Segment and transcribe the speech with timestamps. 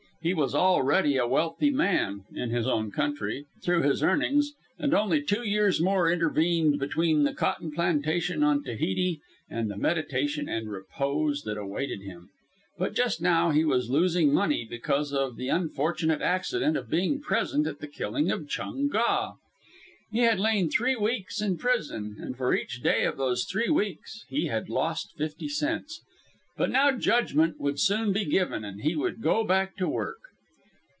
[0.23, 5.19] He was already a wealthy man (in his own country) through his earnings, and only
[5.23, 9.19] two years more intervened between the cotton plantation on Tahiti
[9.49, 12.29] and the meditation and repose that awaited him.
[12.77, 17.65] But just now he was losing money because of the unfortunate accident of being present
[17.65, 19.33] at the killing of Chung Ga.
[20.11, 24.23] He had lain three weeks in prison, and for each day of those three weeks
[24.29, 25.99] he had lost fifty cents.
[26.57, 30.17] But now judgment would soon be given, and he would go back to work.